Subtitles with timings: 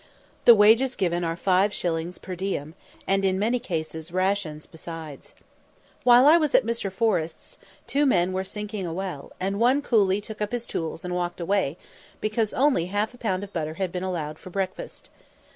[0.45, 2.73] The wages given are five shillings per diem,
[3.05, 5.35] and in many cases "rations" besides.
[6.03, 6.91] While I was at Mr.
[6.91, 11.13] Forrest's, two men were sinking a well, and one coolly took up his tools and
[11.13, 11.77] walked away
[12.19, 15.11] because only half a pound of butter had been allowed for breakfast.